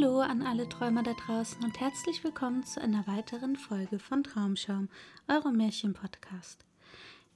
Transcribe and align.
Hallo 0.00 0.20
an 0.20 0.42
alle 0.42 0.68
Träumer 0.68 1.02
da 1.02 1.12
draußen 1.12 1.64
und 1.64 1.80
herzlich 1.80 2.22
willkommen 2.22 2.62
zu 2.62 2.80
einer 2.80 3.04
weiteren 3.08 3.56
Folge 3.56 3.98
von 3.98 4.22
Traumschaum, 4.22 4.88
eurem 5.26 5.56
Märchen-Podcast. 5.56 6.64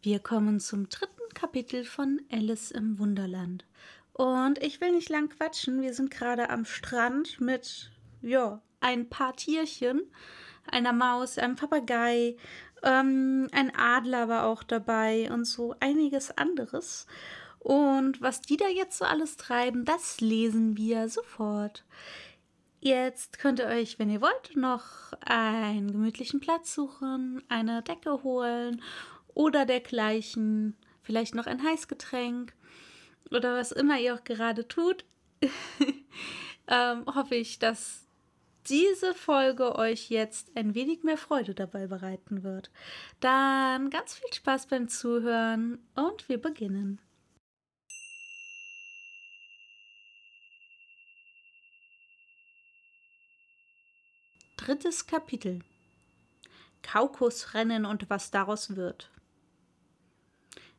Wir 0.00 0.20
kommen 0.20 0.60
zum 0.60 0.88
dritten 0.88 1.34
Kapitel 1.34 1.84
von 1.84 2.20
Alice 2.30 2.70
im 2.70 3.00
Wunderland. 3.00 3.64
Und 4.12 4.62
ich 4.62 4.80
will 4.80 4.92
nicht 4.92 5.08
lang 5.08 5.28
quatschen, 5.28 5.82
wir 5.82 5.92
sind 5.92 6.12
gerade 6.12 6.50
am 6.50 6.64
Strand 6.64 7.40
mit, 7.40 7.90
ja, 8.20 8.62
ein 8.78 9.08
paar 9.08 9.34
Tierchen, 9.34 10.02
einer 10.70 10.92
Maus, 10.92 11.38
einem 11.38 11.56
Papagei, 11.56 12.36
ähm, 12.84 13.48
ein 13.50 13.74
Adler 13.74 14.28
war 14.28 14.46
auch 14.46 14.62
dabei 14.62 15.32
und 15.32 15.46
so 15.46 15.74
einiges 15.80 16.30
anderes. 16.38 17.08
Und 17.58 18.20
was 18.20 18.40
die 18.40 18.56
da 18.56 18.68
jetzt 18.68 18.98
so 18.98 19.04
alles 19.04 19.36
treiben, 19.36 19.84
das 19.84 20.20
lesen 20.20 20.76
wir 20.76 21.08
sofort. 21.08 21.84
Jetzt 22.84 23.38
könnt 23.38 23.60
ihr 23.60 23.66
euch, 23.66 24.00
wenn 24.00 24.10
ihr 24.10 24.20
wollt, 24.20 24.56
noch 24.56 25.12
einen 25.24 25.92
gemütlichen 25.92 26.40
Platz 26.40 26.74
suchen, 26.74 27.40
eine 27.48 27.80
Decke 27.80 28.24
holen 28.24 28.82
oder 29.34 29.64
dergleichen, 29.66 30.76
vielleicht 31.00 31.36
noch 31.36 31.46
ein 31.46 31.62
Heißgetränk 31.62 32.52
oder 33.30 33.54
was 33.54 33.70
immer 33.70 34.00
ihr 34.00 34.16
auch 34.16 34.24
gerade 34.24 34.66
tut. 34.66 35.04
ähm, 36.66 37.06
hoffe 37.06 37.36
ich, 37.36 37.60
dass 37.60 38.08
diese 38.66 39.14
Folge 39.14 39.76
euch 39.76 40.10
jetzt 40.10 40.50
ein 40.56 40.74
wenig 40.74 41.04
mehr 41.04 41.18
Freude 41.18 41.54
dabei 41.54 41.86
bereiten 41.86 42.42
wird. 42.42 42.72
Dann 43.20 43.90
ganz 43.90 44.14
viel 44.14 44.32
Spaß 44.32 44.66
beim 44.66 44.88
Zuhören 44.88 45.78
und 45.94 46.28
wir 46.28 46.42
beginnen. 46.42 47.00
Drittes 54.64 55.08
Kapitel 55.08 55.58
Kaukusrennen 56.82 57.84
und 57.84 58.08
was 58.08 58.30
daraus 58.30 58.76
wird. 58.76 59.10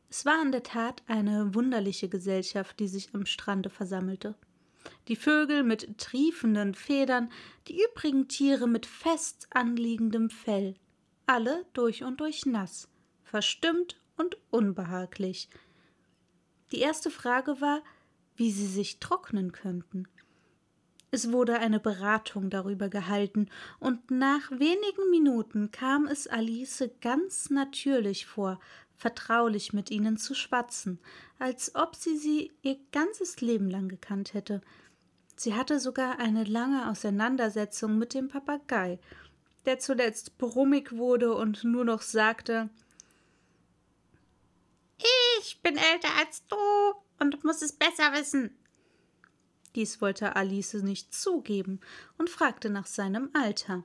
Es 0.08 0.24
war 0.24 0.40
in 0.40 0.52
der 0.52 0.62
Tat 0.62 1.02
eine 1.06 1.54
wunderliche 1.54 2.08
Gesellschaft, 2.08 2.80
die 2.80 2.88
sich 2.88 3.14
am 3.14 3.26
Strande 3.26 3.68
versammelte. 3.68 4.36
Die 5.08 5.16
Vögel 5.16 5.64
mit 5.64 5.98
triefenden 5.98 6.72
Federn, 6.72 7.30
die 7.68 7.84
übrigen 7.84 8.26
Tiere 8.26 8.66
mit 8.66 8.86
fest 8.86 9.48
anliegendem 9.50 10.30
Fell, 10.30 10.76
alle 11.26 11.66
durch 11.74 12.04
und 12.04 12.20
durch 12.20 12.46
nass, 12.46 12.88
verstimmt 13.22 14.00
und 14.16 14.38
unbehaglich. 14.48 15.50
Die 16.72 16.80
erste 16.80 17.10
Frage 17.10 17.60
war, 17.60 17.82
wie 18.34 18.50
sie 18.50 18.66
sich 18.66 18.98
trocknen 18.98 19.52
könnten. 19.52 20.08
Es 21.14 21.30
wurde 21.30 21.60
eine 21.60 21.78
Beratung 21.78 22.50
darüber 22.50 22.88
gehalten, 22.88 23.48
und 23.78 24.10
nach 24.10 24.50
wenigen 24.50 25.10
Minuten 25.10 25.70
kam 25.70 26.08
es 26.08 26.26
Alice 26.26 26.90
ganz 27.00 27.50
natürlich 27.50 28.26
vor, 28.26 28.58
vertraulich 28.96 29.72
mit 29.72 29.92
ihnen 29.92 30.16
zu 30.16 30.34
schwatzen, 30.34 30.98
als 31.38 31.76
ob 31.76 31.94
sie 31.94 32.16
sie 32.16 32.50
ihr 32.62 32.80
ganzes 32.90 33.40
Leben 33.40 33.70
lang 33.70 33.88
gekannt 33.88 34.34
hätte. 34.34 34.60
Sie 35.36 35.54
hatte 35.54 35.78
sogar 35.78 36.18
eine 36.18 36.42
lange 36.42 36.90
Auseinandersetzung 36.90 37.96
mit 37.96 38.12
dem 38.12 38.26
Papagei, 38.26 38.98
der 39.66 39.78
zuletzt 39.78 40.36
brummig 40.36 40.96
wurde 40.96 41.32
und 41.36 41.62
nur 41.62 41.84
noch 41.84 42.02
sagte 42.02 42.70
Ich 45.38 45.62
bin 45.62 45.76
älter 45.76 46.08
als 46.18 46.44
du 46.48 46.56
und 47.20 47.44
muss 47.44 47.62
es 47.62 47.70
besser 47.70 48.12
wissen. 48.14 48.58
Dies 49.74 50.00
wollte 50.00 50.36
Alice 50.36 50.74
nicht 50.74 51.14
zugeben 51.14 51.80
und 52.18 52.30
fragte 52.30 52.70
nach 52.70 52.86
seinem 52.86 53.30
Alter. 53.32 53.84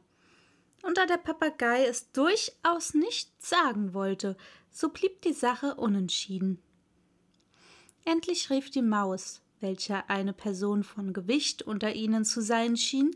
Und 0.84 0.98
da 0.98 1.06
der 1.06 1.18
Papagei 1.18 1.86
es 1.86 2.12
durchaus 2.12 2.94
nicht 2.94 3.30
sagen 3.42 3.94
wollte, 3.94 4.38
so 4.72 4.90
blieb 4.90 5.22
die 5.24 5.34
Sache 5.34 5.76
unentschieden. 5.76 6.62
Endlich 8.06 8.50
rief 8.50 8.70
die 8.70 8.82
Maus, 8.82 9.42
welche 9.60 10.10
eine 10.10 10.34
Person 10.34 10.84
von 10.84 11.12
Gewicht 11.12 11.64
unter 11.64 11.94
ihnen 11.94 12.24
zu 12.24 12.42
sein 12.42 12.78
schien, 12.78 13.16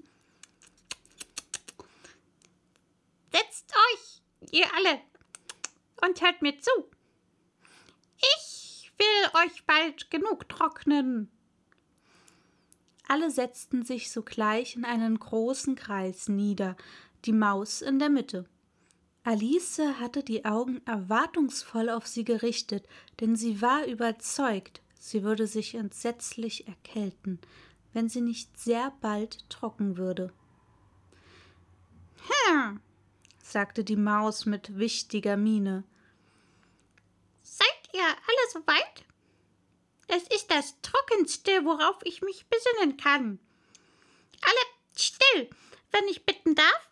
Setzt 3.34 3.74
euch, 3.76 4.52
ihr 4.52 4.68
alle, 4.76 5.02
und 6.06 6.22
hört 6.22 6.44
mir 6.44 6.60
zu. 6.60 6.72
Ich 8.38 8.92
will 8.98 9.44
euch 9.44 9.66
bald 9.66 10.12
genug 10.12 10.48
trocknen. 10.50 11.32
Alle 13.14 13.30
setzten 13.30 13.86
sich 13.86 14.10
sogleich 14.10 14.76
in 14.76 14.86
einen 14.86 15.20
großen 15.20 15.76
Kreis 15.76 16.30
nieder, 16.30 16.76
die 17.26 17.32
Maus 17.32 17.84
in 17.84 18.00
der 18.00 18.10
Mitte. 18.10 18.50
Alice 19.24 19.78
hatte 20.00 20.24
die 20.24 20.46
Augen 20.46 20.82
erwartungsvoll 20.88 21.92
auf 21.92 22.08
sie 22.08 22.24
gerichtet, 22.24 22.88
denn 23.20 23.36
sie 23.36 23.62
war 23.62 23.86
überzeugt, 23.86 24.82
sie 25.00 25.22
würde 25.22 25.46
sich 25.46 25.76
entsetzlich 25.76 26.68
erkälten, 26.68 27.38
wenn 27.94 28.10
sie 28.10 28.22
nicht 28.22 28.58
sehr 28.58 28.92
bald 29.00 29.48
trocken 29.48 29.96
würde. 29.98 30.34
Hm, 32.48 32.82
sagte 33.44 33.84
die 33.84 33.96
Maus 33.96 34.48
mit 34.48 34.80
wichtiger 34.80 35.38
Miene. 35.38 35.84
Seid 37.44 37.94
ihr 37.94 38.08
alle 38.08 38.52
so 38.52 38.60
weit? 38.66 39.03
Es 40.08 40.24
ist 40.24 40.52
das 40.52 40.76
Trockenste, 40.82 41.66
worauf 41.66 41.98
ich 42.04 42.22
mich 42.22 42.46
besinnen 42.48 42.98
kann. 42.98 43.40
Alle 44.42 44.66
still, 44.98 45.50
wenn 45.92 46.08
ich 46.08 46.26
bitten 46.26 46.56
darf. 46.56 46.90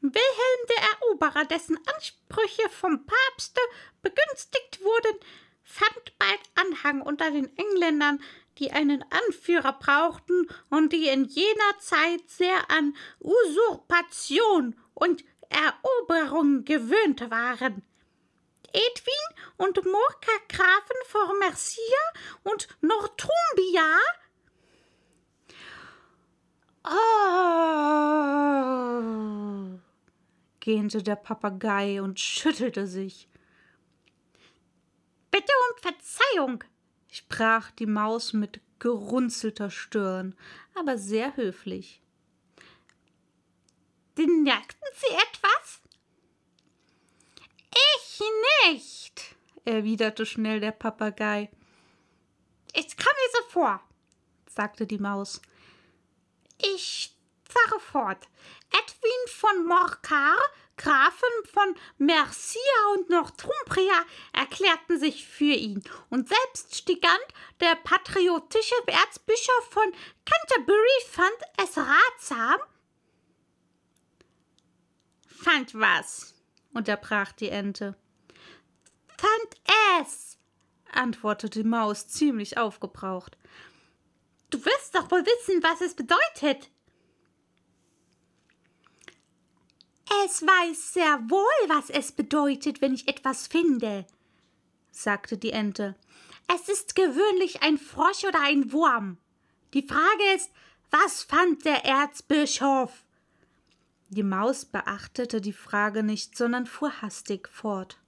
Wilhelm 0.00 0.66
der 0.68 0.84
Eroberer, 0.92 1.44
dessen 1.46 1.78
Ansprüche 1.94 2.68
vom 2.68 3.06
Papste 3.06 3.60
begünstigt 4.02 4.80
wurden, 4.82 5.18
fand 5.62 6.18
bald 6.18 6.40
Anhang 6.54 7.00
unter 7.00 7.30
den 7.30 7.56
Engländern, 7.56 8.22
die 8.58 8.70
einen 8.70 9.02
Anführer 9.10 9.72
brauchten 9.72 10.46
und 10.68 10.92
die 10.92 11.08
in 11.08 11.24
jener 11.24 11.78
Zeit 11.80 12.28
sehr 12.28 12.70
an 12.70 12.94
Usurpation 13.20 14.78
und 14.92 15.24
Eroberung 15.48 16.64
gewöhnt 16.64 17.30
waren. 17.30 17.82
Edwin 18.74 19.14
und 19.56 19.76
Murka 19.84 20.32
Grafen 20.48 20.96
vor 21.06 21.32
Mercia 21.38 22.02
und 22.42 22.66
Northumbria? 22.80 24.00
Oh, 26.82 26.90
gähnte 30.58 31.02
der 31.04 31.16
Papagei 31.16 32.02
und 32.02 32.18
schüttelte 32.18 32.88
sich. 32.88 33.28
Bitte 35.30 35.52
um 35.70 35.78
Verzeihung, 35.80 36.64
sprach 37.10 37.70
die 37.70 37.86
Maus 37.86 38.32
mit 38.32 38.60
gerunzelter 38.80 39.70
Stirn, 39.70 40.34
aber 40.74 40.98
sehr 40.98 41.36
höflich. 41.36 42.02
Bemerkten 44.16 44.88
Sie 44.94 45.14
etwas? 45.14 45.83
Ich 48.16 48.70
nicht, 48.70 49.34
erwiderte 49.64 50.24
schnell 50.24 50.60
der 50.60 50.70
Papagei. 50.70 51.50
Ich 52.72 52.96
kam 52.96 53.12
mir 53.12 53.30
so 53.32 53.50
vor, 53.50 53.80
sagte 54.46 54.86
die 54.86 54.98
Maus. 54.98 55.42
Ich 56.58 57.12
fahre 57.42 57.80
fort. 57.80 58.28
Edwin 58.70 59.26
von 59.26 59.66
Morcar, 59.66 60.36
Grafen 60.76 61.28
von 61.52 61.74
Mercia 61.98 62.60
und 62.94 63.10
Northumbria 63.10 64.04
erklärten 64.32 65.00
sich 65.00 65.26
für 65.26 65.44
ihn, 65.44 65.82
und 66.10 66.28
selbst 66.28 66.76
Stigand, 66.76 67.26
der 67.60 67.74
patriotische 67.76 68.76
Erzbischof 68.86 69.70
von 69.70 69.92
Canterbury, 70.24 71.00
fand 71.10 71.38
es 71.56 71.76
ratsam. 71.76 72.60
Fand 75.26 75.74
was? 75.74 76.34
unterbrach 76.72 77.32
die 77.32 77.48
Ente. 77.48 77.96
Es, 80.00 80.38
antwortete 80.92 81.62
die 81.62 81.68
Maus 81.68 82.08
ziemlich 82.08 82.58
aufgebraucht. 82.58 83.36
Du 84.50 84.64
wirst 84.64 84.94
doch 84.94 85.10
wohl 85.10 85.24
wissen, 85.24 85.62
was 85.62 85.80
es 85.80 85.94
bedeutet. 85.94 86.70
Es 90.24 90.42
weiß 90.42 90.94
sehr 90.94 91.18
wohl, 91.28 91.68
was 91.68 91.90
es 91.90 92.12
bedeutet, 92.12 92.80
wenn 92.80 92.94
ich 92.94 93.08
etwas 93.08 93.46
finde, 93.46 94.06
sagte 94.90 95.36
die 95.36 95.50
Ente. 95.50 95.96
Es 96.46 96.68
ist 96.68 96.94
gewöhnlich 96.94 97.62
ein 97.62 97.78
Frosch 97.78 98.24
oder 98.24 98.40
ein 98.42 98.72
Wurm. 98.72 99.18
Die 99.72 99.82
Frage 99.82 100.34
ist, 100.36 100.50
was 100.90 101.22
fand 101.22 101.64
der 101.64 101.84
Erzbischof? 101.84 103.04
Die 104.08 104.22
Maus 104.22 104.64
beachtete 104.64 105.40
die 105.40 105.52
Frage 105.52 106.02
nicht, 106.02 106.36
sondern 106.36 106.66
fuhr 106.66 107.02
hastig 107.02 107.48
fort. 107.48 107.98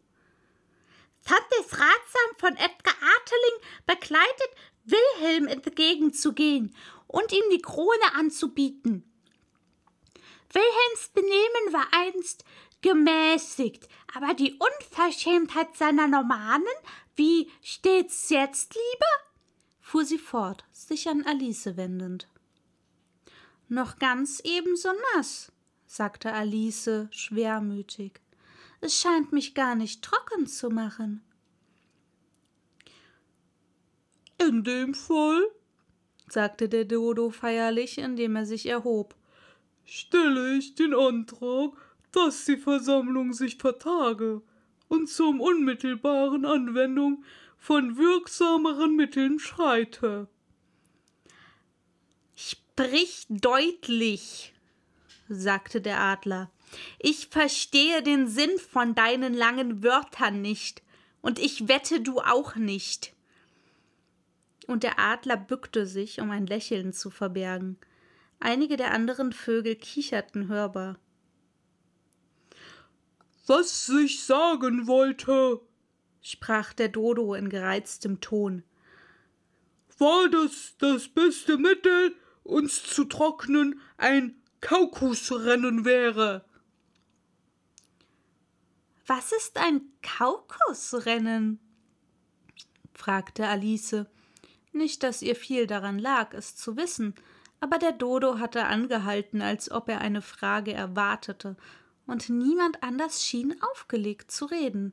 Fand 1.27 1.47
es 1.61 1.73
ratsam, 1.73 2.37
von 2.39 2.57
Edgar 2.57 2.95
Arteling 2.95 3.61
begleitet 3.85 4.51
Wilhelm 4.85 5.49
entgegenzugehen 5.49 6.73
und 7.09 7.33
ihm 7.33 7.43
die 7.51 7.61
Krone 7.61 8.15
anzubieten. 8.15 9.03
Wilhelms 10.53 11.09
Benehmen 11.13 11.73
war 11.73 11.89
einst 11.91 12.45
gemäßigt, 12.81 13.89
aber 14.15 14.35
die 14.35 14.55
Unverschämtheit 14.55 15.77
seiner 15.77 16.07
Normannen, 16.07 16.67
wie 17.17 17.51
steht's 17.61 18.31
jetzt, 18.31 18.75
Liebe? 18.75 19.07
fuhr 19.81 20.05
sie 20.05 20.19
fort, 20.19 20.65
sich 20.71 21.09
an 21.09 21.25
Alice 21.27 21.77
wendend. 21.77 22.29
Noch 23.69 23.99
ganz 23.99 24.39
ebenso 24.45 24.91
nass, 25.15 25.51
sagte 25.87 26.33
Alice 26.33 27.09
schwermütig. 27.11 28.21
Es 28.81 29.01
scheint 29.01 29.33
mich 29.33 29.55
gar 29.55 29.75
nicht 29.75 30.03
trocken 30.03 30.47
zu 30.47 30.71
machen. 30.71 31.23
In 34.39 34.65
dem 34.65 34.95
Fall, 34.95 35.43
sagte 36.29 36.69
der 36.69 36.85
Dodo 36.85 37.31
feierlich, 37.31 37.99
indem 37.99 38.37
er 38.37 38.47
sich 38.47 38.67
erhob, 38.67 39.15
stelle 39.85 40.57
ich 40.57 40.75
den 40.75 40.95
Antrag, 40.95 41.73
dass 42.13 42.45
die 42.45 42.57
Versammlung 42.57 43.33
sich 43.33 43.57
vertage 43.57 44.43
und 44.89 45.09
zum 45.09 45.41
unmittelbaren 45.41 46.45
Anwendung 46.45 47.25
von 47.57 47.97
wirksameren 47.97 48.95
Mitteln 48.95 49.39
schreite. 49.39 50.29
Sprich 52.35 53.27
deutlich, 53.29 54.53
sagte 55.29 55.81
der 55.81 56.01
Adler. 56.01 56.51
Ich 56.99 57.29
verstehe 57.29 58.03
den 58.03 58.29
Sinn 58.29 58.59
von 58.59 58.95
deinen 58.95 59.35
langen 59.35 59.83
Wörtern 59.83 60.43
nicht, 60.43 60.83
und 61.21 61.39
ich 61.39 61.69
wette 61.69 62.01
du 62.01 62.21
auch 62.21 62.57
nicht. 62.57 63.15
Und 64.67 64.83
der 64.83 64.99
Adler 64.99 65.37
bückte 65.37 65.87
sich, 65.87 66.21
um 66.21 66.31
ein 66.31 66.47
Lächeln 66.47 66.93
zu 66.93 67.11
verbergen. 67.11 67.79
Einige 68.41 68.77
der 68.77 68.93
anderen 68.93 69.33
Vögel 69.33 69.77
kicherten 69.77 70.49
hörbar. 70.49 70.99
Was 73.47 73.89
ich 73.89 74.25
sagen 74.25 74.87
wollte, 74.87 75.61
sprach 76.21 76.73
der 76.73 76.89
Dodo 76.89 77.35
in 77.35 77.49
gereiztem 77.49 78.21
Ton, 78.21 78.65
war 79.99 80.29
das 80.29 80.75
das 80.79 81.09
beste 81.09 81.57
Mittel, 81.57 82.15
uns 82.43 82.83
zu 82.83 83.05
trocknen, 83.05 83.81
ein 83.97 84.35
Kaukusrennen 84.61 85.85
wäre. 85.85 86.45
Was 89.07 89.31
ist 89.33 89.57
ein 89.57 89.83
Kaukusrennen? 90.03 91.61
fragte 92.93 93.47
Alice. 93.47 94.07
Nicht, 94.73 95.03
dass 95.03 95.23
ihr 95.23 95.37
viel 95.37 95.67
daran 95.67 95.99
lag, 95.99 96.35
es 96.35 96.57
zu 96.57 96.77
wissen, 96.77 97.15
aber 97.61 97.79
der 97.79 97.93
Dodo 97.93 98.39
hatte 98.39 98.65
angehalten, 98.65 99.43
als 99.43 99.71
ob 99.71 99.89
er 99.89 100.01
eine 100.01 100.23
Frage 100.23 100.73
erwartete, 100.73 101.57
und 102.07 102.29
niemand 102.29 102.83
anders 102.83 103.25
schien 103.25 103.57
aufgelegt 103.73 104.31
zu 104.31 104.47
reden. 104.47 104.93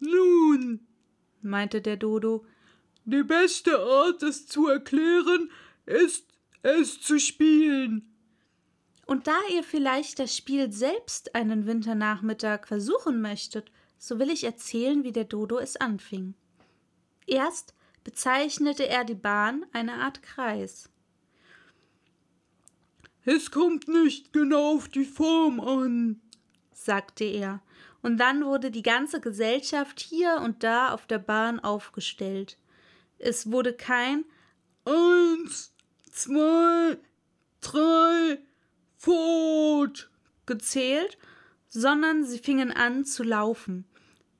Nun, 0.00 0.86
meinte 1.42 1.80
der 1.80 1.96
Dodo, 1.96 2.46
die 3.04 3.22
beste 3.22 3.78
Art, 3.78 4.22
es 4.22 4.46
zu 4.46 4.68
erklären, 4.68 5.50
ist, 5.84 6.26
es 6.62 7.00
zu 7.00 7.18
spielen. 7.18 8.13
Und 9.06 9.26
da 9.26 9.36
ihr 9.52 9.62
vielleicht 9.62 10.18
das 10.18 10.36
Spiel 10.36 10.72
selbst 10.72 11.34
einen 11.34 11.66
Winternachmittag 11.66 12.66
versuchen 12.66 13.20
möchtet, 13.20 13.70
so 13.98 14.18
will 14.18 14.30
ich 14.30 14.44
erzählen, 14.44 15.04
wie 15.04 15.12
der 15.12 15.24
Dodo 15.24 15.58
es 15.58 15.76
anfing. 15.76 16.34
Erst 17.26 17.74
bezeichnete 18.02 18.88
er 18.88 19.04
die 19.04 19.14
Bahn 19.14 19.64
eine 19.72 19.94
Art 19.94 20.22
Kreis. 20.22 20.90
Es 23.24 23.50
kommt 23.50 23.88
nicht 23.88 24.32
genau 24.32 24.76
auf 24.76 24.88
die 24.88 25.06
Form 25.06 25.60
an, 25.60 26.20
sagte 26.72 27.24
er, 27.24 27.62
und 28.02 28.18
dann 28.18 28.44
wurde 28.44 28.70
die 28.70 28.82
ganze 28.82 29.18
Gesellschaft 29.18 29.98
hier 29.98 30.42
und 30.44 30.62
da 30.62 30.92
auf 30.92 31.06
der 31.06 31.18
Bahn 31.18 31.58
aufgestellt. 31.58 32.58
Es 33.18 33.50
wurde 33.50 33.72
kein 33.72 34.26
Eins, 34.84 35.72
zwei, 36.12 36.98
drei, 37.62 38.38
fort 39.04 40.08
gezählt, 40.46 41.18
sondern 41.68 42.24
sie 42.24 42.38
fingen 42.38 42.72
an 42.72 43.04
zu 43.04 43.22
laufen, 43.22 43.84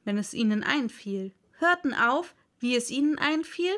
wenn 0.04 0.18
es 0.18 0.32
ihnen 0.32 0.62
einfiel, 0.62 1.32
hörten 1.58 1.92
auf, 1.92 2.34
wie 2.60 2.76
es 2.76 2.90
ihnen 2.90 3.18
einfiel, 3.18 3.74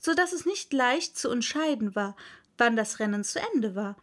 so 0.00 0.14
dass 0.14 0.32
es 0.32 0.44
nicht 0.44 0.72
leicht 0.72 1.16
zu 1.18 1.30
entscheiden 1.30 1.94
war, 1.94 2.16
wann 2.58 2.76
das 2.76 2.98
Rennen 2.98 3.24
zu 3.24 3.40
Ende 3.54 3.74
war, 3.74 3.96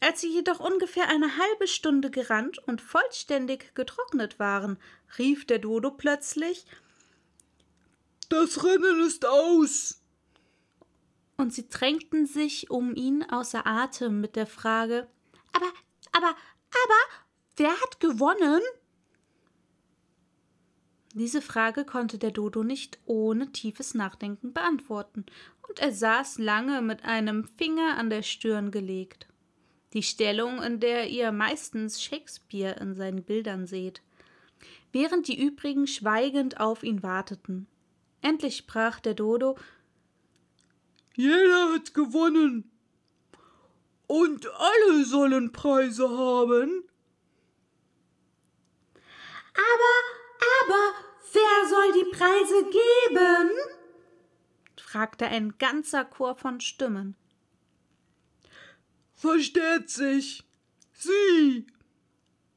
als 0.00 0.20
sie 0.20 0.32
jedoch 0.32 0.58
ungefähr 0.58 1.08
eine 1.08 1.36
halbe 1.36 1.68
Stunde 1.68 2.10
gerannt 2.10 2.58
und 2.66 2.80
vollständig 2.80 3.72
getrocknet 3.74 4.40
waren, 4.40 4.78
rief 5.16 5.46
der 5.46 5.60
Dodo 5.60 5.92
plötzlich 5.92 6.66
Das 8.28 8.64
Rennen 8.64 9.00
ist 9.06 9.26
aus. 9.26 10.02
Und 11.36 11.54
sie 11.54 11.68
drängten 11.68 12.26
sich 12.26 12.70
um 12.70 12.94
ihn 12.94 13.22
außer 13.22 13.66
Atem 13.66 14.20
mit 14.20 14.34
der 14.34 14.46
Frage 14.46 15.06
Aber, 15.52 15.72
aber, 16.12 16.28
aber, 16.28 17.24
wer 17.56 17.70
hat 17.70 18.00
gewonnen? 18.00 18.60
Diese 21.14 21.42
Frage 21.42 21.84
konnte 21.84 22.18
der 22.18 22.30
Dodo 22.30 22.62
nicht 22.62 22.98
ohne 23.04 23.52
tiefes 23.52 23.94
Nachdenken 23.94 24.52
beantworten, 24.52 25.26
und 25.68 25.78
er 25.78 25.92
saß 25.92 26.38
lange 26.38 26.82
mit 26.82 27.04
einem 27.04 27.44
Finger 27.44 27.96
an 27.98 28.10
der 28.10 28.22
Stirn 28.22 28.70
gelegt 28.70 29.26
die 29.92 30.02
Stellung, 30.02 30.62
in 30.62 30.80
der 30.80 31.10
ihr 31.10 31.32
meistens 31.32 32.02
Shakespeare 32.02 32.78
in 32.80 32.94
seinen 32.94 33.22
Bildern 33.22 33.66
seht, 33.66 34.02
während 34.92 35.28
die 35.28 35.40
übrigen 35.40 35.86
schweigend 35.86 36.60
auf 36.60 36.82
ihn 36.82 37.02
warteten. 37.02 37.66
Endlich 38.20 38.56
sprach 38.56 39.00
der 39.00 39.14
Dodo 39.14 39.56
Jeder 41.14 41.74
hat 41.74 41.92
gewonnen. 41.92 42.70
Und 44.12 44.46
alle 44.46 45.06
sollen 45.06 45.52
Preise 45.52 46.06
haben. 46.06 46.84
Aber, 49.54 49.94
aber, 50.60 50.94
wer 51.32 51.68
soll 51.70 51.92
die 51.94 52.10
Preise 52.14 52.64
geben? 52.64 53.50
fragte 54.76 55.24
ein 55.24 55.56
ganzer 55.56 56.04
Chor 56.04 56.36
von 56.36 56.60
Stimmen. 56.60 57.16
Versteht 59.14 59.88
sich. 59.88 60.44
Sie, 60.92 61.66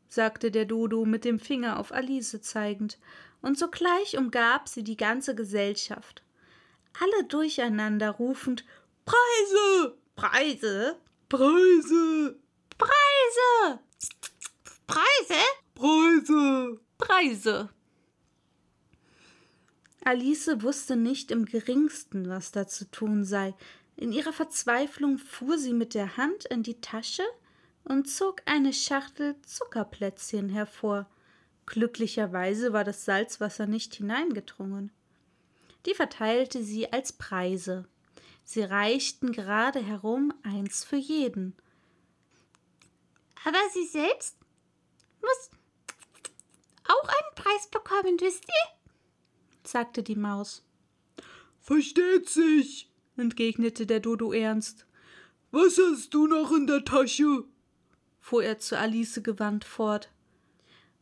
sagte 0.09 0.51
der 0.51 0.65
Dodo 0.65 1.05
mit 1.05 1.23
dem 1.23 1.39
Finger 1.39 1.79
auf 1.79 1.93
Alice 1.93 2.37
zeigend, 2.41 2.99
und 3.41 3.57
sogleich 3.57 4.17
umgab 4.17 4.67
sie 4.67 4.83
die 4.83 4.97
ganze 4.97 5.35
Gesellschaft. 5.35 6.21
Alle 6.99 7.23
durcheinander 7.29 8.11
rufend 8.11 8.65
Preise. 9.05 9.97
Preise. 10.17 10.99
Preise. 11.27 12.39
Preise. 12.77 13.79
Preise. 14.85 15.41
Preise. 15.73 16.79
Preise. 16.97 17.69
Alice 20.03 20.61
wusste 20.61 20.95
nicht 20.95 21.31
im 21.31 21.45
geringsten, 21.45 22.29
was 22.29 22.51
da 22.51 22.67
zu 22.67 22.89
tun 22.91 23.25
sei. 23.25 23.55
In 23.97 24.11
ihrer 24.11 24.33
Verzweiflung 24.33 25.17
fuhr 25.17 25.57
sie 25.57 25.73
mit 25.73 25.95
der 25.95 26.15
Hand 26.17 26.45
in 26.45 26.61
die 26.61 26.79
Tasche 26.79 27.23
und 27.83 28.07
zog 28.07 28.43
eine 28.45 28.71
Schachtel 28.71 29.35
Zuckerplätzchen 29.41 30.49
hervor. 30.49 31.09
Glücklicherweise 31.65 32.71
war 32.71 32.83
das 32.83 33.03
Salzwasser 33.05 33.65
nicht 33.65 33.95
hineingedrungen. 33.95 34.91
Die 35.87 35.95
verteilte 35.95 36.63
sie 36.63 36.93
als 36.93 37.13
Preise. 37.13 37.87
Sie 38.45 38.61
reichten 38.61 39.31
gerade 39.31 39.79
herum 39.79 40.31
eins 40.43 40.83
für 40.83 40.95
jeden. 40.95 41.55
Aber 43.43 43.57
sie 43.73 43.85
selbst 43.85 44.37
muss 45.21 45.49
auch 46.87 47.09
einen 47.09 47.35
Preis 47.35 47.67
bekommen, 47.69 48.17
wisst 48.19 48.45
ihr? 48.45 49.67
sagte 49.67 50.03
die 50.03 50.15
Maus. 50.15 50.63
Versteht 51.59 52.29
sich, 52.29 52.91
entgegnete 53.17 53.87
der 53.87 53.99
Dodo 53.99 54.31
ernst. 54.31 54.85
Was 55.49 55.79
hast 55.79 56.13
du 56.13 56.27
noch 56.27 56.51
in 56.51 56.67
der 56.67 56.85
Tasche? 56.85 57.45
fuhr 58.19 58.43
er 58.43 58.59
zu 58.59 58.77
Alice 58.77 59.21
gewandt 59.23 59.65
fort. 59.65 60.11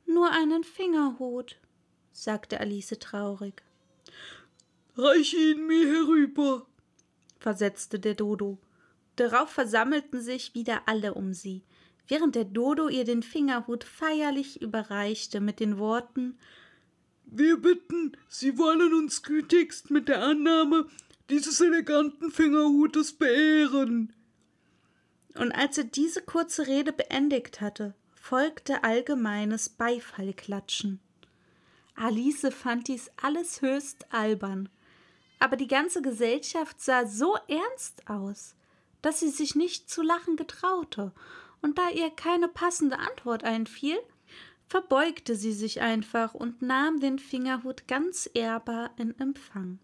Nur 0.06 0.32
einen 0.32 0.64
Fingerhut, 0.64 1.58
sagte 2.14 2.60
Alice 2.62 2.96
traurig. 3.00 3.62
Reich 4.96 5.34
ihn 5.34 5.68
mir 5.68 5.88
herüber, 5.88 6.68
versetzte 7.44 8.00
der 8.00 8.16
Dodo. 8.16 8.58
Darauf 9.18 9.50
versammelten 9.50 10.22
sich 10.22 10.56
wieder 10.56 10.84
alle 10.88 11.14
um 11.14 11.34
sie, 11.34 11.62
während 12.08 12.36
der 12.36 12.46
Dodo 12.46 12.88
ihr 12.88 13.04
den 13.04 13.22
Fingerhut 13.22 13.84
feierlich 13.84 14.62
überreichte 14.62 15.42
mit 15.42 15.60
den 15.60 15.78
Worten 15.78 16.40
Wir 17.26 17.58
bitten, 17.58 18.18
Sie 18.30 18.58
wollen 18.58 18.94
uns 18.94 19.22
gütigst 19.22 19.92
mit 19.92 20.08
der 20.08 20.24
Annahme 20.24 20.88
dieses 21.30 21.60
eleganten 21.62 22.32
Fingerhutes 22.32 23.14
beehren. 23.14 24.14
Und 25.36 25.52
als 25.52 25.78
er 25.78 25.86
diese 25.86 26.22
kurze 26.22 26.68
Rede 26.68 26.94
beendigt 26.94 27.60
hatte, 27.60 27.94
folgte 28.14 28.84
allgemeines 28.84 29.70
Beifallklatschen. 29.70 31.00
Alice 31.96 32.48
fand 32.52 32.88
dies 32.88 33.12
alles 33.22 33.62
höchst 33.62 34.12
albern, 34.14 34.70
aber 35.44 35.58
die 35.58 35.68
ganze 35.68 36.02
Gesellschaft 36.02 36.82
sah 36.82 37.06
so 37.06 37.36
ernst 37.50 38.08
aus, 38.08 38.56
dass 39.02 39.20
sie 39.20 39.28
sich 39.28 39.56
nicht 39.56 39.90
zu 39.90 40.02
lachen 40.02 40.38
getraute, 40.38 41.12
und 41.62 41.78
da 41.78 41.90
ihr 41.90 42.10
keine 42.12 42.48
passende 42.48 42.98
Antwort 42.98 43.44
einfiel, 43.44 43.98
verbeugte 44.68 45.36
sie 45.36 45.52
sich 45.52 45.82
einfach 45.82 46.34
und 46.34 46.62
nahm 46.62 47.02
den 47.02 47.20
Fingerhut 47.20 47.90
ganz 47.90 48.30
ehrbar 48.34 48.92
in 48.96 49.20
Empfang. 49.20 49.80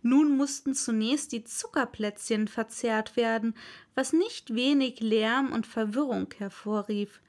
Nun 0.00 0.38
mussten 0.38 0.74
zunächst 0.74 1.32
die 1.32 1.44
Zuckerplätzchen 1.44 2.48
verzehrt 2.48 3.14
werden, 3.14 3.54
was 3.94 4.14
nicht 4.14 4.54
wenig 4.54 5.00
Lärm 5.00 5.52
und 5.52 5.66
Verwirrung 5.66 6.28
hervorrief. 6.38 7.20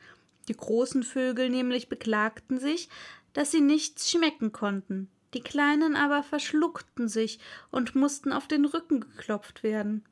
Die 0.48 0.56
großen 0.56 1.04
Vögel 1.04 1.50
nämlich 1.50 1.90
beklagten 1.90 2.58
sich, 2.58 2.88
dass 3.34 3.52
sie 3.52 3.62
nichts 3.62 4.10
schmecken 4.10 4.54
konnten, 4.54 5.10
die 5.34 5.42
kleinen 5.42 5.96
aber 5.96 6.24
verschluckten 6.24 7.08
sich 7.08 7.40
und 7.72 7.96
mussten 7.96 8.32
auf 8.32 8.48
den 8.48 8.66
Rücken 8.66 9.02
geklopft 9.02 9.64
werden. 9.64 10.04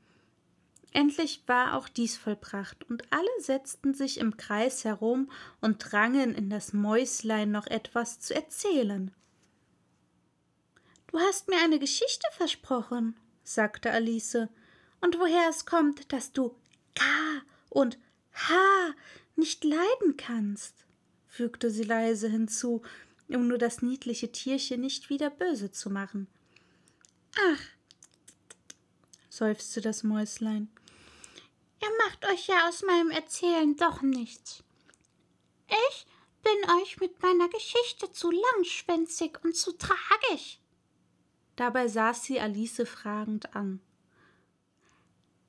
Endlich 0.93 1.43
war 1.47 1.75
auch 1.75 1.87
dies 1.87 2.17
vollbracht, 2.17 2.83
und 2.89 3.03
alle 3.11 3.29
setzten 3.39 3.93
sich 3.93 4.19
im 4.19 4.35
Kreis 4.35 4.83
herum 4.83 5.31
und 5.61 5.77
drangen 5.77 6.35
in 6.35 6.49
das 6.49 6.73
Mäuslein 6.73 7.49
noch 7.51 7.67
etwas 7.67 8.19
zu 8.19 8.35
erzählen. 8.35 9.11
Du 11.07 11.19
hast 11.19 11.47
mir 11.47 11.59
eine 11.63 11.79
Geschichte 11.79 12.27
versprochen, 12.33 13.15
sagte 13.43 13.91
Alice, 13.91 14.47
und 14.99 15.17
woher 15.17 15.49
es 15.49 15.65
kommt, 15.65 16.11
dass 16.11 16.33
du 16.33 16.55
K 16.95 17.03
und 17.69 17.97
H 18.33 18.53
nicht 19.35 19.63
leiden 19.63 20.17
kannst, 20.17 20.85
fügte 21.25 21.69
sie 21.69 21.83
leise 21.83 22.27
hinzu, 22.27 22.81
um 23.35 23.47
nur 23.47 23.57
das 23.57 23.81
niedliche 23.81 24.31
Tierchen 24.31 24.81
nicht 24.81 25.09
wieder 25.09 25.29
böse 25.29 25.71
zu 25.71 25.89
machen. 25.89 26.27
Ach, 27.35 27.61
seufzte 29.29 29.81
das 29.81 30.03
Mäuslein. 30.03 30.69
Ihr 31.81 31.89
macht 32.05 32.25
euch 32.27 32.47
ja 32.47 32.67
aus 32.67 32.83
meinem 32.83 33.09
Erzählen 33.09 33.75
doch 33.75 34.01
nichts. 34.01 34.63
Ich 35.67 36.05
bin 36.43 36.69
euch 36.81 36.99
mit 36.99 37.21
meiner 37.21 37.49
Geschichte 37.49 38.11
zu 38.11 38.29
langschwänzig 38.29 39.39
und 39.43 39.55
zu 39.55 39.71
tragisch. 39.77 40.59
Dabei 41.55 41.87
sah 41.87 42.13
sie 42.13 42.39
Alice 42.39 42.83
fragend 42.85 43.55
an. 43.55 43.81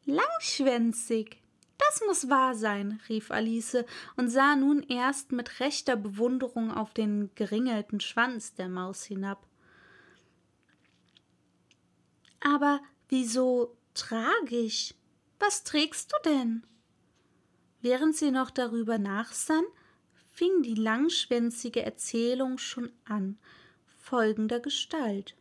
Langschwänzig, 0.04 1.41
das 1.78 2.02
muss 2.06 2.28
wahr 2.28 2.54
sein, 2.54 3.00
rief 3.08 3.30
Alice 3.30 3.84
und 4.16 4.28
sah 4.28 4.56
nun 4.56 4.82
erst 4.82 5.32
mit 5.32 5.60
rechter 5.60 5.96
Bewunderung 5.96 6.70
auf 6.72 6.94
den 6.94 7.30
geringelten 7.34 8.00
Schwanz 8.00 8.54
der 8.54 8.68
Maus 8.68 9.04
hinab. 9.04 9.46
Aber 12.40 12.80
wieso 13.08 13.76
tragisch? 13.94 14.94
Was 15.38 15.64
trägst 15.64 16.12
du 16.12 16.30
denn? 16.30 16.66
Während 17.80 18.16
sie 18.16 18.30
noch 18.30 18.50
darüber 18.50 18.98
nachsann, 18.98 19.64
fing 20.30 20.62
die 20.62 20.74
langschwänzige 20.74 21.82
Erzählung 21.82 22.58
schon 22.58 22.92
an, 23.04 23.38
folgender 23.98 24.60
Gestalt. 24.60 25.34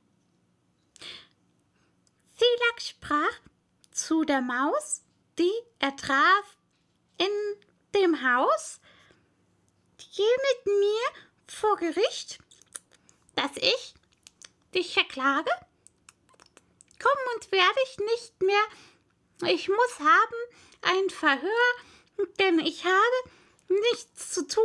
Silak 2.35 2.81
sprach 2.81 3.39
zu 3.91 4.23
der 4.23 4.41
Maus, 4.41 5.03
die 5.37 5.53
er 5.79 5.95
traf 5.95 6.57
in 7.17 7.31
dem 7.95 8.21
Haus, 8.23 8.79
geh 9.97 10.23
mit 10.23 10.65
mir 10.65 11.01
vor 11.47 11.77
Gericht, 11.77 12.39
dass 13.35 13.51
ich 13.57 13.93
dich 14.73 14.93
verklage. 14.93 15.51
Komm 17.01 17.35
und 17.35 17.51
werde 17.51 17.79
ich 17.85 17.97
nicht 17.97 18.41
mehr. 18.41 19.51
Ich 19.53 19.67
muss 19.67 19.99
haben 19.99 20.35
ein 20.81 21.09
Verhör, 21.09 22.27
denn 22.39 22.59
ich 22.59 22.85
habe 22.85 23.31
nichts 23.67 24.31
zu 24.31 24.47
tun, 24.47 24.63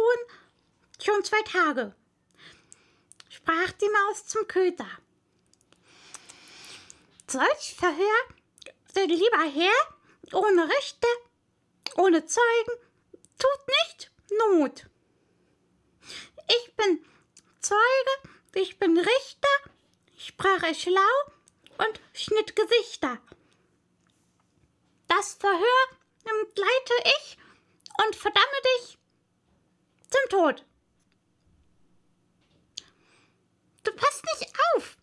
schon 1.02 1.25
zwei 1.25 1.42
Tage. 1.42 1.94
Sprach 3.28 3.73
die 3.73 3.88
Maus 3.88 4.26
zum 4.26 4.46
Köter 4.46 4.88
solch 7.30 7.75
Verhör, 7.76 9.06
lieber 9.06 9.42
Herr, 9.42 9.96
ohne 10.33 10.68
Richter, 10.68 11.09
ohne 11.97 12.25
Zeugen, 12.26 12.73
tut 13.38 13.66
nicht 13.66 14.11
Not. 14.50 14.87
Ich 16.49 16.76
bin 16.76 17.04
Zeuge, 17.61 18.30
ich 18.54 18.78
bin 18.78 18.99
Richter, 18.99 19.71
sprach 20.18 20.62
er 20.62 20.75
schlau 20.75 21.00
und 21.78 22.00
schnitt 22.12 22.56
Gesichter. 22.56 23.18
Das 25.09 25.35
Verhör 25.35 25.97
leite 26.56 26.95
ich 27.18 27.38
und 28.04 28.16
verdamme 28.16 28.62
dich 28.78 28.99
zum 30.09 30.30
Tod. 30.30 30.64
Du 33.85 33.92
passt 33.92 34.25
nicht 34.25 34.52
auf, 34.75 34.97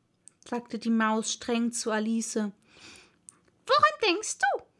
sagte 0.49 0.77
die 0.77 0.89
Maus 0.89 1.31
streng 1.33 1.71
zu 1.71 1.91
Alice. 1.91 2.35
Woran 2.35 3.99
denkst 4.01 4.37
du? 4.39 4.72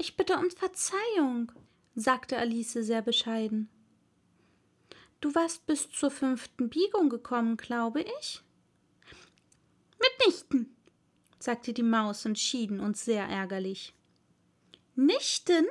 Ich 0.00 0.16
bitte 0.16 0.38
um 0.38 0.50
Verzeihung, 0.50 1.52
sagte 1.94 2.38
Alice 2.38 2.72
sehr 2.72 3.02
bescheiden. 3.02 3.68
Du 5.20 5.34
warst 5.34 5.66
bis 5.66 5.90
zur 5.90 6.10
fünften 6.10 6.70
Biegung 6.70 7.10
gekommen, 7.10 7.58
glaube 7.58 8.00
ich? 8.18 8.40
Mitnichten, 10.00 10.74
sagte 11.38 11.74
die 11.74 11.82
Maus 11.82 12.24
entschieden 12.24 12.80
und 12.80 12.96
sehr 12.96 13.26
ärgerlich. 13.26 13.92
Nichten? 14.94 15.66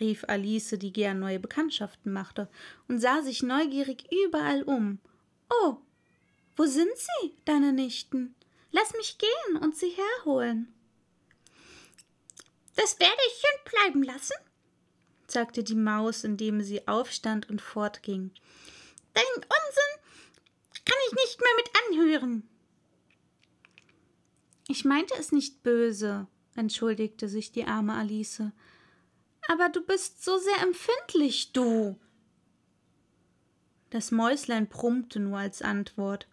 rief 0.00 0.24
Alice, 0.26 0.70
die 0.70 0.92
gern 0.92 1.20
neue 1.20 1.38
Bekanntschaften 1.38 2.12
machte, 2.12 2.48
und 2.88 2.98
sah 2.98 3.22
sich 3.22 3.44
neugierig 3.44 4.10
überall 4.10 4.64
um. 4.64 4.98
Oh, 5.48 5.76
wo 6.56 6.64
sind 6.64 6.90
sie, 6.96 7.36
deine 7.44 7.72
Nichten? 7.72 8.34
Lass 8.72 8.92
mich 8.94 9.16
gehen 9.16 9.58
und 9.58 9.76
sie 9.76 9.90
herholen. 9.90 10.73
Das 12.76 12.98
werde 12.98 13.20
ich 13.28 13.40
schön 13.40 13.72
bleiben 13.72 14.02
lassen, 14.02 14.36
sagte 15.26 15.62
die 15.62 15.76
Maus, 15.76 16.24
indem 16.24 16.62
sie 16.62 16.86
aufstand 16.88 17.48
und 17.48 17.60
fortging. 17.62 18.32
Dein 19.12 19.24
Unsinn 19.34 20.82
kann 20.84 20.98
ich 21.08 21.12
nicht 21.14 21.40
mehr 21.40 21.56
mit 21.56 21.70
anhören. 21.88 22.48
Ich 24.66 24.84
meinte 24.84 25.14
es 25.18 25.30
nicht 25.30 25.62
böse, 25.62 26.26
entschuldigte 26.56 27.28
sich 27.28 27.52
die 27.52 27.64
arme 27.64 27.94
Alice. 27.94 28.42
Aber 29.48 29.68
du 29.68 29.82
bist 29.82 30.24
so 30.24 30.38
sehr 30.38 30.62
empfindlich, 30.62 31.52
du. 31.52 31.98
Das 33.90 34.10
Mäuslein 34.10 34.68
brummte 34.68 35.20
nur 35.20 35.38
als 35.38 35.62
Antwort. 35.62 36.26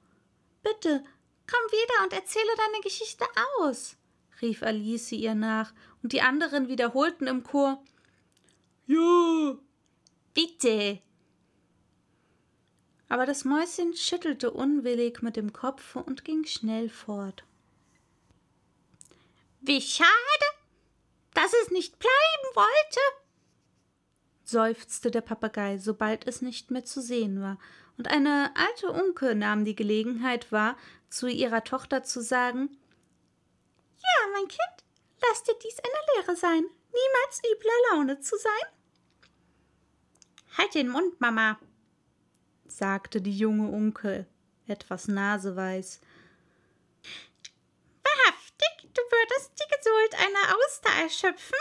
Bitte, 0.63 1.03
komm 1.45 1.71
wieder 1.71 2.03
und 2.03 2.13
erzähle 2.13 2.51
deine 2.57 2.81
Geschichte 2.81 3.25
aus, 3.59 3.97
rief 4.41 4.63
Alice 4.63 5.11
ihr 5.11 5.35
nach, 5.35 5.73
und 6.03 6.13
die 6.13 6.21
anderen 6.21 6.67
wiederholten 6.67 7.27
im 7.27 7.43
Chor 7.43 7.83
Ja. 8.87 9.57
Bitte. 10.33 10.99
Aber 13.09 13.25
das 13.25 13.43
Mäuschen 13.43 13.93
schüttelte 13.93 14.51
unwillig 14.51 15.21
mit 15.21 15.35
dem 15.35 15.51
Kopf 15.51 15.97
und 15.97 16.23
ging 16.23 16.45
schnell 16.45 16.87
fort. 16.87 17.43
Wie 19.59 19.81
schade, 19.81 20.07
dass 21.33 21.51
es 21.63 21.71
nicht 21.71 21.99
bleiben 21.99 22.55
wollte, 22.55 22.99
seufzte 24.43 25.11
der 25.11 25.21
Papagei, 25.21 25.77
sobald 25.77 26.25
es 26.25 26.41
nicht 26.41 26.71
mehr 26.71 26.85
zu 26.85 27.01
sehen 27.01 27.41
war, 27.41 27.59
und 27.97 28.07
eine 28.07 28.51
alte 28.55 28.89
Unke 28.89 29.35
nahm 29.35 29.65
die 29.65 29.75
Gelegenheit 29.75 30.51
wahr, 30.51 30.77
zu 31.09 31.27
ihrer 31.27 31.63
Tochter 31.63 32.03
zu 32.03 32.21
sagen 32.21 32.69
Ja, 34.01 34.27
mein 34.33 34.47
Kind, 34.47 34.85
lass 35.21 35.43
dir 35.43 35.55
dies 35.63 35.77
eine 35.79 36.15
Lehre 36.15 36.35
sein, 36.35 36.63
niemals 36.91 37.41
übler 37.51 37.71
Laune 37.91 38.19
zu 38.19 38.37
sein. 38.37 38.71
Halt 40.57 40.75
den 40.75 40.89
Mund, 40.89 41.19
Mama, 41.21 41.59
sagte 42.67 43.21
die 43.21 43.37
junge 43.37 43.69
Unke, 43.69 44.25
etwas 44.67 45.07
naseweiß. 45.07 46.01
Wahrhaftig, 48.03 48.89
du 48.93 49.01
würdest 49.01 49.51
die 49.59 49.75
Geduld 49.75 50.15
einer 50.15 50.57
Auster 50.57 51.03
erschöpfen? 51.03 51.57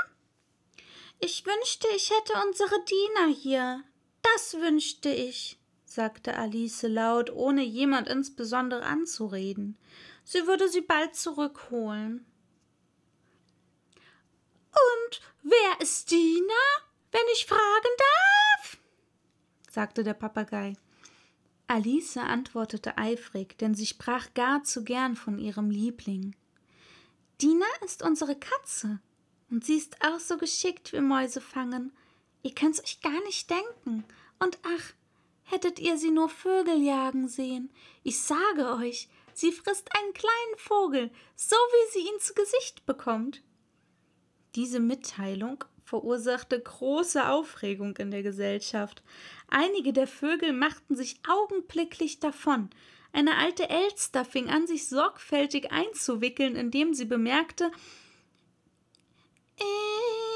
Ich 1.18 1.44
wünschte, 1.44 1.88
ich 1.94 2.10
hätte 2.10 2.32
unsere 2.46 2.84
Diener 2.84 3.34
hier. 3.34 3.84
Das 4.22 4.54
wünschte 4.54 5.10
ich, 5.10 5.58
sagte 5.84 6.36
Alice 6.36 6.82
laut, 6.82 7.30
ohne 7.30 7.62
jemand 7.62 8.08
insbesondere 8.08 8.84
anzureden. 8.84 9.78
Sie 10.24 10.46
würde 10.46 10.68
sie 10.68 10.80
bald 10.80 11.14
zurückholen. 11.14 12.26
Und 14.72 15.20
wer 15.42 15.80
ist 15.80 16.10
Diener, 16.10 16.66
wenn 17.12 17.22
ich 17.32 17.46
fragen 17.46 17.60
darf? 17.98 18.78
sagte 19.70 20.02
der 20.02 20.14
Papagei. 20.14 20.74
Alice 21.66 22.16
antwortete 22.16 22.98
eifrig, 22.98 23.56
denn 23.58 23.74
sie 23.74 23.86
sprach 23.86 24.34
gar 24.34 24.64
zu 24.64 24.82
gern 24.82 25.14
von 25.14 25.38
ihrem 25.38 25.70
Liebling. 25.70 26.34
Dina 27.40 27.66
ist 27.84 28.02
unsere 28.02 28.36
Katze, 28.36 29.00
und 29.50 29.64
sie 29.64 29.76
ist 29.76 29.96
auch 30.04 30.20
so 30.20 30.36
geschickt 30.36 30.92
wie 30.92 31.00
Mäuse 31.00 31.40
fangen. 31.40 31.92
Ihr 32.42 32.54
könnt's 32.54 32.82
euch 32.82 33.00
gar 33.00 33.20
nicht 33.24 33.50
denken. 33.50 34.04
Und 34.38 34.58
ach, 34.62 34.92
hättet 35.44 35.78
ihr 35.78 35.98
sie 35.98 36.10
nur 36.10 36.28
Vögel 36.28 36.82
jagen 36.82 37.28
sehen. 37.28 37.70
Ich 38.02 38.20
sage 38.20 38.74
euch, 38.76 39.08
sie 39.34 39.52
frisst 39.52 39.88
einen 39.96 40.14
kleinen 40.14 40.58
Vogel, 40.58 41.10
so 41.34 41.56
wie 41.56 41.92
sie 41.92 42.08
ihn 42.08 42.20
zu 42.20 42.34
Gesicht 42.34 42.86
bekommt. 42.86 43.42
Diese 44.54 44.80
Mitteilung 44.80 45.64
verursachte 45.84 46.60
große 46.60 47.28
Aufregung 47.28 47.96
in 47.96 48.10
der 48.10 48.22
Gesellschaft. 48.22 49.02
Einige 49.48 49.92
der 49.92 50.06
Vögel 50.06 50.52
machten 50.52 50.96
sich 50.96 51.20
augenblicklich 51.28 52.20
davon. 52.20 52.70
Eine 53.12 53.36
alte 53.36 53.68
Elster 53.68 54.24
fing 54.24 54.48
an, 54.48 54.66
sich 54.66 54.88
sorgfältig 54.88 55.72
einzuwickeln, 55.72 56.54
indem 56.54 56.94
sie 56.94 57.06
bemerkte, 57.06 57.70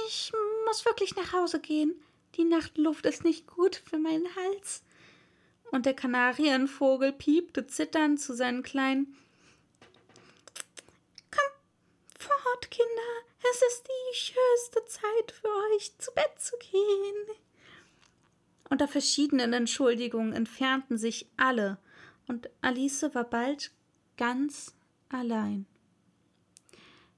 ich 0.09 0.33
muss 0.66 0.85
wirklich 0.85 1.14
nach 1.16 1.33
Hause 1.33 1.61
gehen. 1.61 1.94
Die 2.37 2.44
Nachtluft 2.44 3.06
ist 3.06 3.25
nicht 3.25 3.47
gut 3.47 3.76
für 3.76 3.99
meinen 3.99 4.26
Hals. 4.37 4.83
Und 5.71 5.87
der 5.87 5.94
Kanarienvogel 5.94 7.12
piepte 7.12 7.66
zitternd 7.66 8.21
zu 8.21 8.35
seinen 8.35 8.62
Kleinen. 8.62 9.16
Komm 11.30 11.50
fort, 12.18 12.71
Kinder, 12.71 13.34
es 13.50 13.62
ist 13.72 13.87
die 13.87 14.16
schönste 14.16 14.85
Zeit 14.87 15.33
für 15.33 15.48
euch, 15.74 15.96
zu 15.98 16.12
Bett 16.12 16.38
zu 16.38 16.57
gehen. 16.59 17.37
Unter 18.70 18.88
verschiedenen 18.88 19.52
Entschuldigungen 19.52 20.33
entfernten 20.33 20.98
sich 20.98 21.28
alle, 21.37 21.78
und 22.26 22.48
Alice 22.62 23.11
war 23.12 23.24
bald 23.24 23.70
ganz 24.16 24.74
allein. 25.11 25.66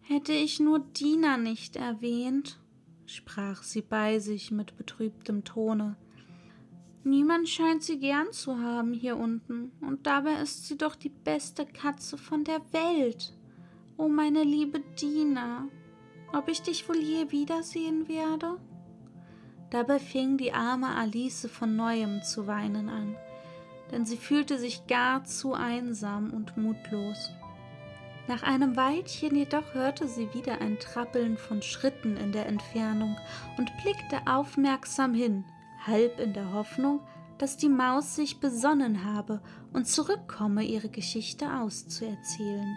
Hätte 0.01 0.33
ich 0.33 0.61
nur 0.61 0.81
Dina 0.81 1.37
nicht 1.37 1.77
erwähnt, 1.77 2.59
sprach 3.07 3.63
sie 3.63 3.83
bei 3.83 4.19
sich 4.19 4.51
mit 4.51 4.77
betrübtem 4.77 5.45
Tone. 5.45 5.97
Niemand 7.05 7.49
scheint 7.49 7.85
sie 7.85 8.01
gern 8.01 8.33
zu 8.33 8.59
haben 8.59 8.93
hier 8.93 9.17
unten, 9.17 9.71
und 9.81 10.07
dabei 10.07 10.43
ist 10.43 10.67
sie 10.67 10.77
doch 10.77 10.97
die 10.97 11.09
beste 11.09 11.65
Katze 11.65 12.19
von 12.19 12.43
der 12.43 12.61
Welt. 12.73 13.33
O 13.97 14.09
meine 14.09 14.43
liebe 14.43 14.81
Dina, 15.01 15.69
ob 16.37 16.49
ich 16.49 16.63
dich 16.63 16.89
wohl 16.89 16.99
je 16.99 17.31
wiedersehen 17.31 18.09
werde? 18.09 18.59
Dabei 19.71 19.99
fing 19.99 20.37
die 20.37 20.53
arme 20.53 20.95
Alice 20.95 21.49
von 21.51 21.77
neuem 21.77 22.23
zu 22.23 22.47
weinen 22.47 22.89
an, 22.89 23.17
denn 23.91 24.05
sie 24.05 24.17
fühlte 24.17 24.59
sich 24.59 24.87
gar 24.87 25.25
zu 25.25 25.55
einsam 25.55 26.33
und 26.33 26.57
mutlos. 26.57 27.31
Nach 28.29 28.43
einem 28.43 28.77
Weilchen 28.77 29.37
jedoch 29.37 29.75
hörte 29.75 30.09
sie 30.09 30.33
wieder 30.35 30.61
ein 30.61 30.79
Trappeln 30.79 31.37
von 31.37 31.63
Schritten 31.63 32.17
in 32.17 32.33
der 32.33 32.47
Entfernung 32.47 33.17
und 33.57 33.71
blickte 33.83 34.19
aufmerksam 34.27 35.15
hin, 35.15 35.45
halb 35.87 36.19
in 36.19 36.33
der 36.33 36.53
Hoffnung, 36.53 37.01
dass 37.39 37.57
die 37.57 37.69
Maus 37.69 38.17
sich 38.17 38.41
besonnen 38.41 39.05
habe 39.05 39.41
und 39.73 39.87
zurückkomme, 39.87 40.65
ihre 40.65 40.89
Geschichte 40.89 41.47
auszuerzählen. 41.53 42.77